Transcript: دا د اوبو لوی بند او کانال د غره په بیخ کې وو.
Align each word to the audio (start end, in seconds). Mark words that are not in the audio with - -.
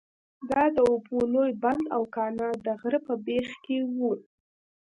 دا 0.49 0.63
د 0.75 0.77
اوبو 0.89 1.17
لوی 1.33 1.51
بند 1.63 1.83
او 1.95 2.01
کانال 2.15 2.55
د 2.67 2.67
غره 2.81 2.99
په 3.07 3.13
بیخ 3.25 3.49
کې 3.65 3.77
وو. 3.95 4.11